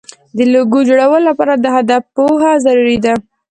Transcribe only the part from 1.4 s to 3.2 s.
د هدف پوهه ضروري ده.